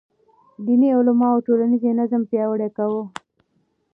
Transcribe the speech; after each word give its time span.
دیني 0.65 0.89
علماو 0.97 1.43
ټولنیز 1.45 1.83
نظم 1.99 2.21
پیاوړی 2.31 2.69
کاوه. 2.77 3.03